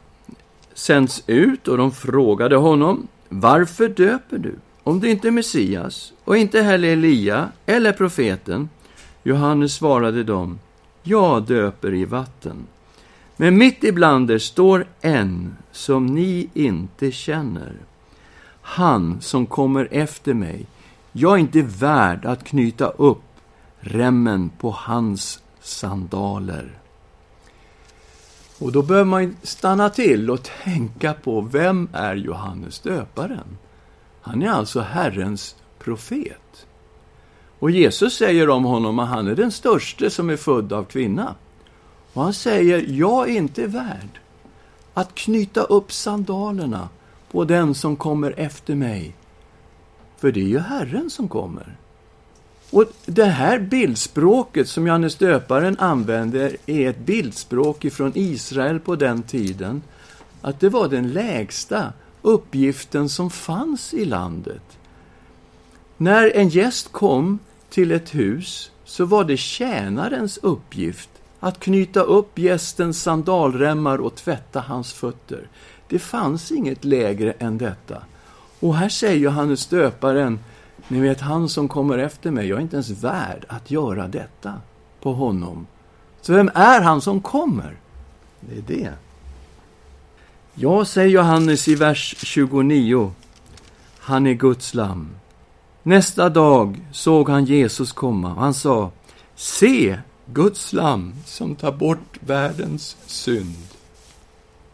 [0.74, 4.54] sänts ut och de frågade honom, varför döper du?
[4.88, 8.68] Om du inte är Messias och inte heller Elia eller profeten.
[9.22, 10.58] Johannes svarade dem,
[11.02, 12.66] jag döper i vatten.
[13.36, 17.72] Men mitt ibland er står en som ni inte känner.
[18.62, 20.66] Han som kommer efter mig.
[21.12, 23.22] Jag är inte värd att knyta upp
[23.80, 26.78] remmen på hans sandaler.
[28.58, 33.58] Och då behöver man stanna till och tänka på vem är Johannes döparen?
[34.28, 36.66] Han är alltså Herrens profet.
[37.58, 41.34] Och Jesus säger om honom att han är den störste som är född av kvinna.
[42.12, 44.20] Och han säger, jag är inte värd
[44.94, 46.88] att knyta upp sandalerna
[47.30, 49.16] på den som kommer efter mig.
[50.18, 51.76] För det är ju Herren som kommer.
[52.70, 59.22] Och det här bildspråket som Johannes döparen använder är ett bildspråk ifrån Israel på den
[59.22, 59.82] tiden.
[60.40, 64.78] Att det var den lägsta uppgiften som fanns i landet.
[65.96, 67.38] När en gäst kom
[67.70, 74.60] till ett hus så var det tjänarens uppgift att knyta upp gästens sandalremmar och tvätta
[74.60, 75.48] hans fötter.
[75.88, 78.02] Det fanns inget lägre än detta.
[78.60, 80.38] Och här säger Johannes döparen,
[80.88, 84.54] ni vet han som kommer efter mig, jag är inte ens värd att göra detta
[85.00, 85.66] på honom.
[86.20, 87.76] Så vem är han som kommer?
[88.40, 88.92] Det är det.
[90.60, 93.12] Ja, säger Johannes i vers 29.
[93.98, 95.08] Han är Guds lamm.
[95.82, 98.90] Nästa dag såg han Jesus komma och han sa
[99.34, 103.56] Se, Guds lamm som tar bort världens synd.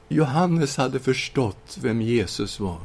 [0.09, 2.81] Johannes hade förstått vem Jesus var.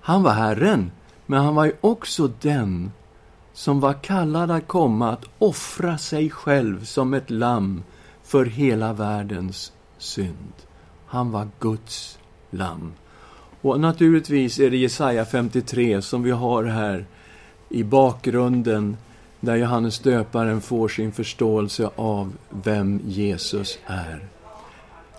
[0.00, 0.90] Han var Herren,
[1.26, 2.92] men han var ju också den
[3.52, 7.82] som var kallad att komma att offra sig själv som ett lamm
[8.24, 10.52] för hela världens synd.
[11.12, 12.18] Han var Guds
[12.50, 12.92] lamm.
[13.60, 17.06] Och naturligtvis är det Jesaja 53 som vi har här
[17.68, 18.96] i bakgrunden
[19.40, 24.26] där Johannes döparen får sin förståelse av vem Jesus är.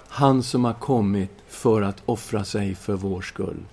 [0.08, 3.66] Han som har kommit för att offra sig för vår skull.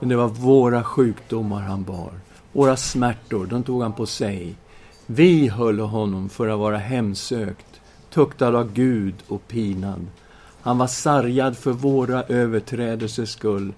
[0.00, 2.12] Men det var våra sjukdomar han bar.
[2.52, 4.54] Våra smärtor, de tog han på sig.
[5.06, 10.06] Vi höll honom för att vara hemsökt, tuktad av Gud och pinad.
[10.64, 13.72] Han var sargad för våra överträdelsers skull,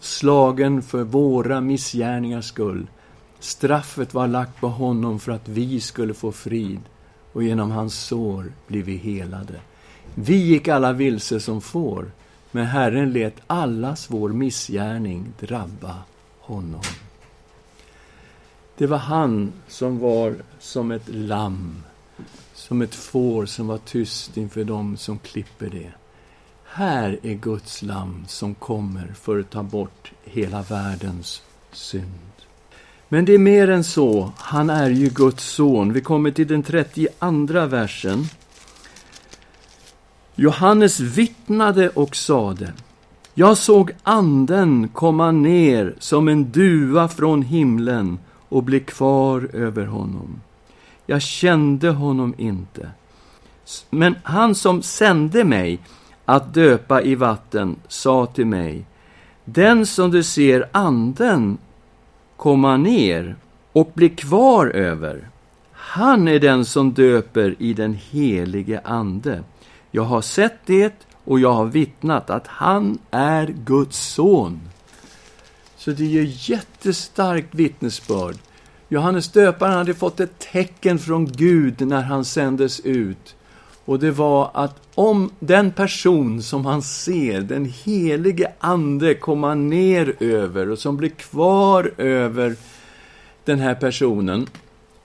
[0.00, 2.86] slagen för våra missgärningars skull.
[3.38, 6.80] Straffet var lagt på honom för att vi skulle få frid,
[7.32, 9.60] och genom hans sår blir vi helade.
[10.14, 12.10] Vi gick alla vilse som får,
[12.50, 15.94] men Herren lät allas vår missgärning drabba
[16.40, 16.82] honom.
[18.76, 21.82] Det var han som var som ett lamm,
[22.54, 25.92] som ett får som var tyst inför dem som klipper det.
[26.70, 32.28] Här är Guds lamm som kommer för att ta bort hela världens synd.
[33.08, 34.32] Men det är mer än så.
[34.36, 35.92] Han är ju Guds son.
[35.92, 38.24] Vi kommer till den 32 versen.
[40.34, 42.72] Johannes vittnade och sade
[43.34, 50.40] Jag såg anden komma ner som en duva från himlen och bli kvar över honom.
[51.06, 52.90] Jag kände honom inte.
[53.90, 55.78] Men han som sände mig
[56.28, 58.84] att döpa i vatten sa till mig
[59.44, 61.58] Den som du ser anden
[62.36, 63.36] komma ner
[63.72, 65.28] och bli kvar över
[65.90, 69.42] han är den som döper i den helige Ande.
[69.90, 74.60] Jag har sett det och jag har vittnat att han är Guds son.
[75.76, 78.36] Så det är ju jättestarkt vittnesbörd.
[78.88, 83.36] Johannes döparen hade fått ett tecken från Gud när han sändes ut.
[83.88, 90.14] Och det var att om den person som han ser, den helige Ande, komma ner
[90.20, 92.56] över och som blir kvar över
[93.44, 94.46] den här personen,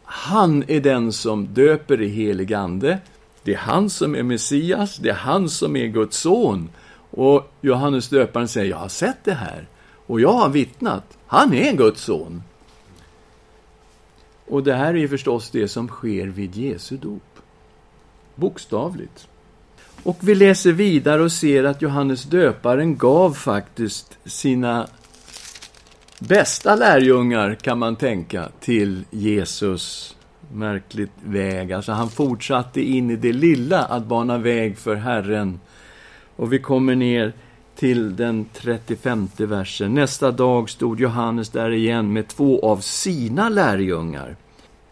[0.04, 3.00] han är den som döper i helig Ande.
[3.43, 6.69] Det är han som är Messias, det är han som är Guds son.
[7.12, 9.67] Och Johannes döparen säger, jag har sett det här.
[10.08, 12.43] Och jag har vittnat, han är Guds son.
[14.48, 17.33] Och det här är förstås det som sker vid Jesu dop.
[18.36, 19.28] Bokstavligt.
[20.04, 24.88] Och vi läser vidare och ser att Johannes döparen gav faktiskt sina
[26.19, 30.15] bästa lärjungar, kan man tänka, till Jesus.
[30.54, 31.74] Märkligt väg.
[31.74, 35.60] Alltså, han fortsatte in i det lilla att bana väg för Herren.
[36.36, 37.34] Och vi kommer ner
[37.76, 39.93] till den 35 versen.
[39.93, 44.36] Nästa dag stod Johannes där igen med två av sina lärjungar.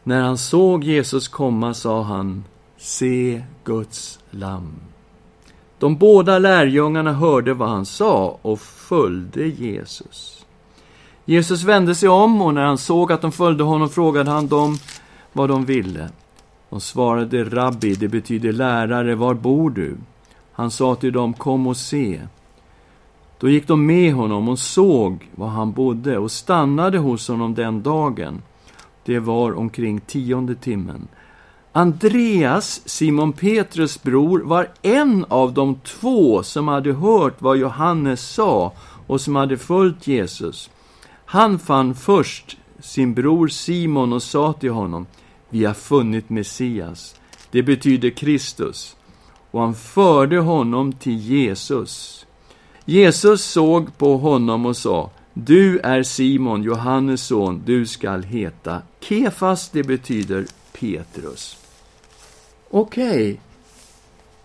[0.03, 2.43] När han såg Jesus komma sa han,
[2.81, 4.73] se Guds lamm.
[5.79, 10.45] De båda lärjungarna hörde vad han sa och följde Jesus.
[11.25, 14.77] Jesus vände sig om och när han såg att de följde honom frågade han dem
[15.33, 16.09] vad de ville.
[16.69, 19.97] De svarade Rabbi, det betyder lärare, var bor du?
[20.51, 22.21] Han sa till dem, kom och se.
[23.39, 27.83] Då gick de med honom och såg var han bodde och stannade hos honom den
[27.83, 28.41] dagen.
[29.05, 31.07] Det var omkring tionde timmen.
[31.73, 38.73] Andreas, Simon Petrus bror, var en av de två som hade hört vad Johannes sa
[39.07, 40.69] och som hade följt Jesus.
[41.25, 45.05] Han fann först sin bror Simon och sa till honom,
[45.49, 47.15] vi har funnit Messias.
[47.51, 48.95] Det betyder Kristus.
[49.51, 52.25] Och han förde honom till Jesus.
[52.85, 59.69] Jesus såg på honom och sa, du är Simon, Johannes son, du skall heta Kefas,
[59.69, 60.45] det betyder
[60.79, 61.60] Petrus.
[62.73, 63.37] Okej, okay.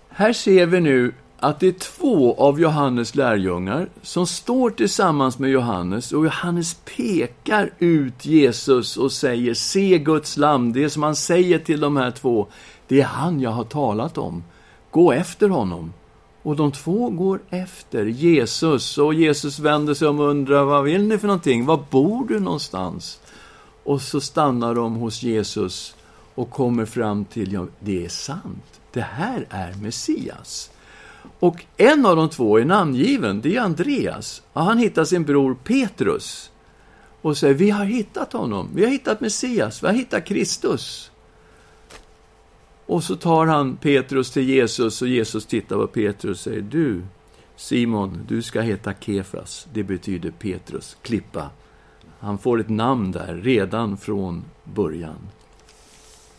[0.08, 5.50] här ser vi nu att det är två av Johannes lärjungar som står tillsammans med
[5.50, 10.72] Johannes och Johannes pekar ut Jesus och säger se Guds lam.
[10.72, 12.46] Det som han säger till de här två,
[12.88, 14.44] det är han jag har talat om.
[14.90, 15.92] gå efter honom.
[16.42, 21.08] Och de två går efter Jesus och Jesus vänder sig om och undrar vad vill
[21.08, 21.66] ni för någonting?
[21.66, 23.20] Var bor du någonstans?
[23.84, 25.95] Och så stannar de hos Jesus
[26.36, 28.80] och kommer fram till, ja, det är sant.
[28.92, 30.70] Det här är Messias.
[31.38, 34.42] Och en av de två är namngiven, det är Andreas.
[34.52, 36.50] Och han hittar sin bror Petrus
[37.22, 38.70] och säger, vi har hittat honom.
[38.74, 41.10] Vi har hittat Messias, vi har hittat Kristus.
[42.86, 47.02] Och så tar han Petrus till Jesus och Jesus tittar på Petrus och säger, du
[47.56, 49.68] Simon, du ska heta Kefas.
[49.72, 51.50] Det betyder Petrus, klippa.
[52.18, 55.28] Han får ett namn där redan från början.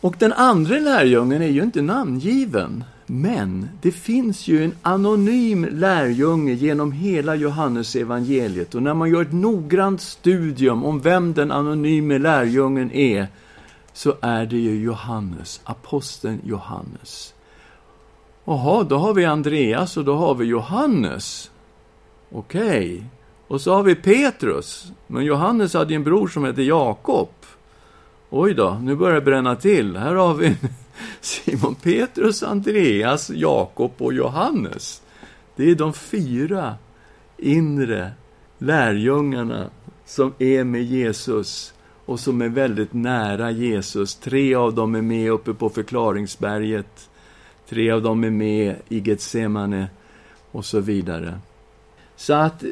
[0.00, 2.84] Och den andra lärjungen är ju inte namngiven.
[3.06, 9.22] Men det finns ju en anonym lärjunge genom hela Johannes evangeliet och när man gör
[9.22, 13.26] ett noggrant studium om vem den anonyme lärjungen är,
[13.92, 17.34] så är det ju Johannes, aposteln Johannes.
[18.44, 21.50] Jaha, då har vi Andreas och då har vi Johannes.
[22.30, 22.94] Okej.
[22.94, 23.02] Okay.
[23.48, 24.92] Och så har vi Petrus.
[25.06, 27.28] Men Johannes hade ju en bror som hette Jakob.
[28.30, 29.96] Oj då, nu börjar det bränna till.
[29.96, 30.56] Här har vi
[31.20, 35.02] Simon Petrus, Andreas, Jakob och Johannes.
[35.56, 36.76] Det är de fyra
[37.36, 38.10] inre
[38.58, 39.70] lärjungarna
[40.04, 41.74] som är med Jesus
[42.06, 44.14] och som är väldigt nära Jesus.
[44.14, 47.10] Tre av dem är med uppe på förklaringsberget.
[47.68, 49.86] Tre av dem är med i Getsemane
[50.52, 51.38] och så vidare.
[52.16, 52.64] Så att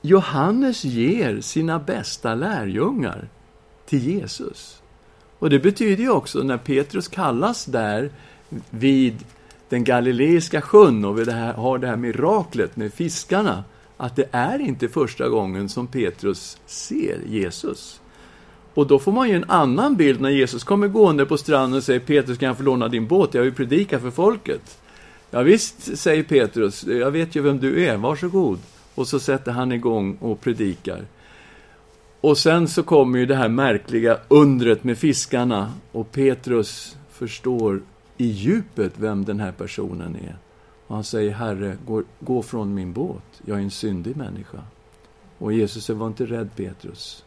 [0.00, 3.28] Johannes ger sina bästa lärjungar
[3.86, 4.81] till Jesus.
[5.42, 8.10] Och det betyder ju också, när Petrus kallas där
[8.70, 9.14] vid
[9.68, 13.64] den galileiska sjön och vi det här, har det här miraklet med fiskarna,
[13.96, 18.00] att det är inte första gången som Petrus ser Jesus.
[18.74, 21.84] Och då får man ju en annan bild när Jesus kommer gående på stranden och
[21.84, 23.34] säger Petrus, kan jag få låna din båt?
[23.34, 24.78] Jag vill predika för folket.
[25.30, 28.58] Ja, visst, säger Petrus, jag vet ju vem du är, varsågod.
[28.94, 31.04] Och så sätter han igång och predikar.
[32.22, 37.82] Och sen så kommer ju det här märkliga undret med fiskarna och Petrus förstår
[38.16, 40.36] i djupet vem den här personen är.
[40.86, 44.58] Och han säger, Herre, gå, gå från min båt, jag är en syndig människa.
[45.38, 47.24] Och Jesus säger, var inte rädd Petrus.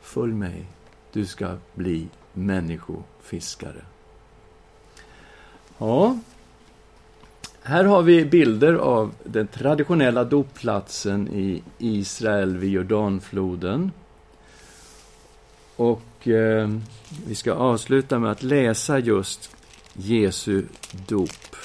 [0.00, 0.66] Följ mig,
[1.12, 3.82] du ska bli människofiskare.
[5.78, 6.18] Ja,
[7.62, 13.90] här har vi bilder av den traditionella dopplatsen i Israel vid Jordanfloden.
[15.80, 16.70] Och eh,
[17.26, 19.56] vi ska avsluta med att läsa just
[19.92, 20.64] Jesu
[21.06, 21.56] dop.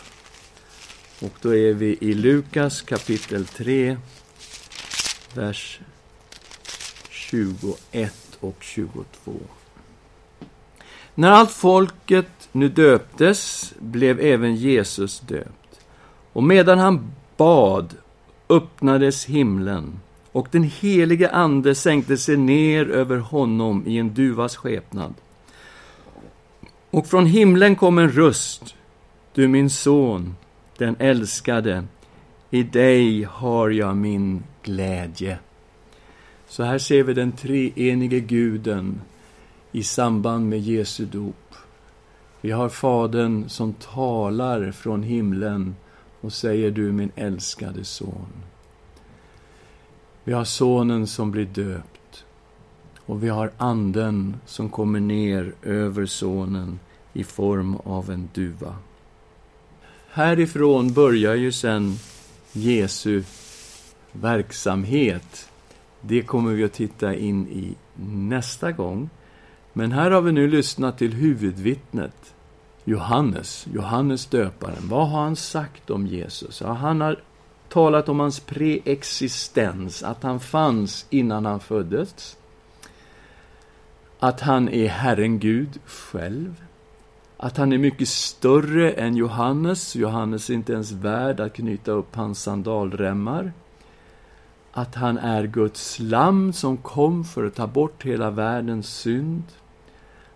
[1.22, 3.98] Och då är vi i Lukas kapitel 3,
[5.34, 5.80] vers
[7.10, 9.34] 21 och 22.
[11.16, 15.80] När allt folket nu döptes blev även Jesus döpt.
[16.34, 17.94] Och medan han bad
[18.50, 20.00] öppnades himlen
[20.36, 25.14] och den helige Ande sänkte sig ner över honom i en duvas skepnad.
[26.92, 28.76] Och från himlen kom en röst.
[29.34, 30.36] Du min son,
[30.78, 31.84] den älskade,
[32.50, 35.38] i dig har jag min glädje.
[36.48, 39.02] Så här ser vi den treenige guden
[39.72, 41.56] i samband med Jesu dop.
[42.42, 45.76] Vi har Fadern som talar från himlen
[46.22, 48.45] och säger du min älskade son.
[50.28, 52.26] Vi har Sonen som blir döpt.
[53.06, 56.80] Och vi har Anden som kommer ner över Sonen
[57.14, 58.76] i form av en duva.
[60.10, 61.96] Härifrån börjar ju sen
[62.52, 63.24] Jesu
[64.12, 65.50] verksamhet.
[66.02, 69.10] Det kommer vi att titta in i nästa gång.
[69.74, 72.34] Men här har vi nu lyssnat till huvudvittnet,
[72.84, 74.90] Johannes, Johannes döparen.
[74.90, 76.62] Vad har han sagt om Jesus?
[76.62, 77.20] Ja, han har
[77.76, 82.38] talat om hans preexistens, att han fanns innan han föddes.
[84.20, 86.64] Att han är Herren Gud själv.
[87.38, 89.96] Att han är mycket större än Johannes.
[89.96, 93.54] Johannes är inte ens värd att knyta upp hans sandalremmar.
[94.72, 99.44] Att han är Guds lam som kom för att ta bort hela världens synd.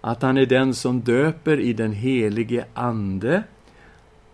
[0.01, 3.43] Att han är den som döper i den helige Ande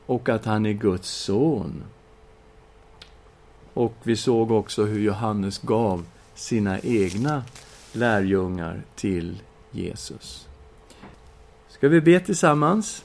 [0.05, 1.83] och att han är Guds son.
[3.75, 6.05] Och vi såg också hur Johannes gav
[6.35, 7.43] sina egna
[7.93, 10.47] lärjungar till Jesus.
[11.69, 13.03] Ska vi be tillsammans?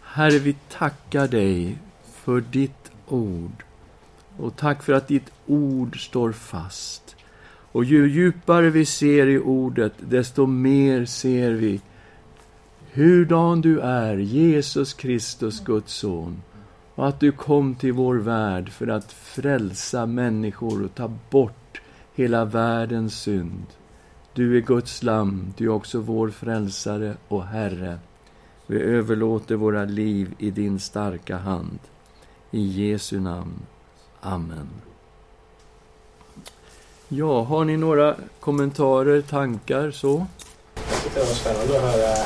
[0.00, 1.78] Herre, vi tackar dig
[2.14, 3.64] för ditt ord.
[4.38, 7.16] Och tack för att ditt ord står fast.
[7.72, 11.80] Och ju djupare vi ser i ordet, desto mer ser vi
[12.92, 16.42] hurdan du är, Jesus Kristus, Guds son
[16.96, 21.80] och att du kom till vår värld för att frälsa människor och ta bort
[22.14, 23.66] hela världens synd.
[24.32, 27.98] Du är Guds lam, du är också vår frälsare och Herre.
[28.66, 31.78] Vi överlåter våra liv i din starka hand.
[32.50, 33.62] I Jesu namn.
[34.20, 34.68] Amen.
[37.08, 40.26] Ja, har ni några kommentarer, tankar så?
[40.74, 42.16] Jag tyckte det var spännande att höra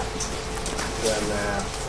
[1.04, 1.79] den eh,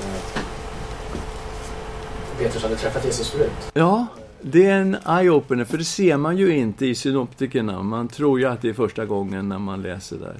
[2.41, 3.51] Petrus hade träffat Jesus förut.
[3.73, 4.07] Ja,
[4.41, 7.83] det är en eye-opener, för det ser man ju inte i synoptikerna.
[7.83, 10.35] Man tror ju att det är första gången när man läser där.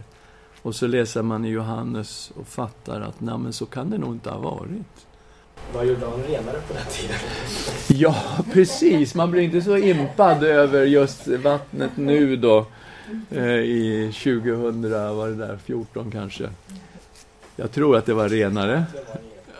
[0.61, 4.13] Och så läser man i Johannes och fattar att nej, men så kan det nog
[4.13, 5.07] inte ha varit.
[5.73, 7.15] Vad gjorde han renare på den tiden?
[8.01, 8.15] Ja,
[8.53, 9.15] precis.
[9.15, 12.65] Man blir inte så impad över just vattnet nu då.
[13.29, 16.49] Eh, I 2000, var det där, 14 kanske.
[17.55, 18.83] Jag tror att det var renare.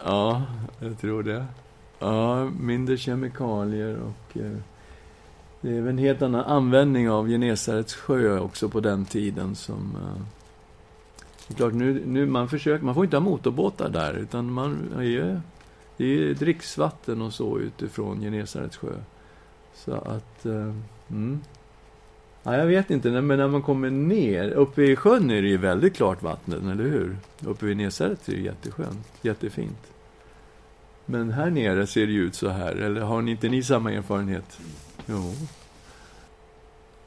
[0.06, 0.42] Ja,
[0.80, 1.46] jag tror det.
[2.02, 4.58] Ja, mindre kemikalier och eh,
[5.62, 10.22] det är en helt annan användning av Genesarets sjö också på den tiden som eh,
[11.48, 14.94] det är klart, nu, nu man försöker, man får inte ha motorbåtar där, utan man
[14.98, 15.42] är,
[15.98, 18.94] det är dricksvatten och så utifrån Genesarets sjö.
[19.76, 20.74] Så att, eh,
[21.10, 21.40] mm.
[22.44, 25.58] Ja, jag vet inte, men när man kommer ner, uppe i sjön är det ju
[25.58, 27.18] väldigt klart vatten, eller hur?
[27.46, 29.91] Uppe vid Genesaret är det jätteskönt, jättefint.
[31.12, 34.60] Men här nere ser det ut så här, eller har ni inte ni samma erfarenhet?
[35.06, 35.34] Jo.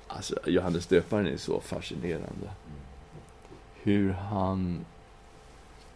[0.06, 2.50] Alltså, Johannes döparen är så fascinerande.
[3.82, 4.84] Hur han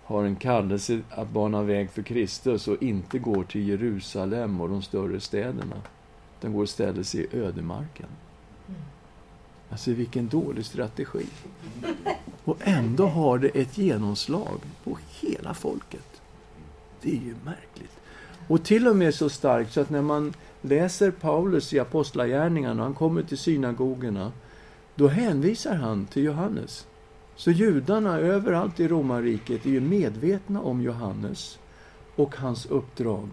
[0.05, 4.83] har en kallelse att bana väg för Kristus och inte går till Jerusalem och de
[4.83, 5.83] större städerna.
[6.41, 8.09] Den går istället sig i ödemarken.
[9.71, 11.27] Alltså vilken dålig strategi.
[12.45, 16.23] Och ändå har det ett genomslag på hela folket.
[17.03, 17.99] Det är ju märkligt.
[18.49, 22.87] Och till och med så starkt så att när man läser Paulus i Apostlagärningarna och
[22.87, 24.33] han kommer till synagogorna,
[24.95, 26.87] då hänvisar han till Johannes.
[27.37, 31.59] Så judarna överallt i romarriket är ju medvetna om Johannes
[32.17, 33.29] och hans uppdrag.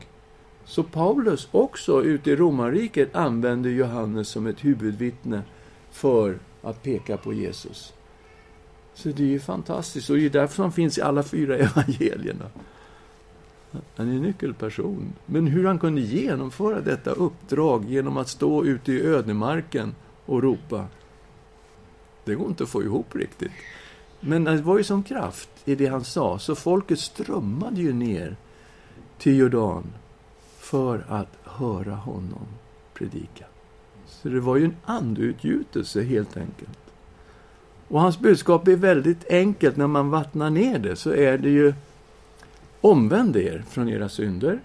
[0.65, 5.41] Så Paulus också ute i romarriket använder Johannes som ett huvudvittne
[5.91, 7.93] för att peka på Jesus.
[8.93, 12.45] Så det är ju fantastiskt, och det är därför han finns i alla fyra evangelierna.
[13.95, 15.13] Han är en nyckelperson.
[15.25, 19.95] Men hur han kunde genomföra detta uppdrag genom att stå ute i ödemarken
[20.25, 20.85] och ropa,
[22.23, 23.51] det går inte att få ihop riktigt.
[24.19, 28.35] Men det var ju som kraft i det han sa, så folket strömmade ju ner
[29.17, 29.83] till Jordan
[30.57, 32.47] för att höra honom
[32.93, 33.45] predika.
[34.05, 36.79] Så det var ju en andeutgjutelse helt enkelt.
[37.87, 39.77] Och hans budskap är väldigt enkelt.
[39.77, 41.73] När man vattnar ner det så är det ju
[42.81, 44.61] Omvänd er från era synder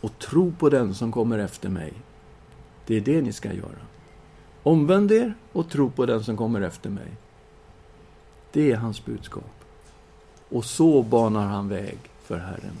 [0.00, 1.92] och tro på den som kommer efter mig.
[2.86, 3.86] Det är det ni ska göra.
[4.62, 7.16] Omvänd er och tro på den som kommer efter mig.
[8.52, 9.64] Det är hans budskap.
[10.48, 12.76] Och så banar han väg för Herren.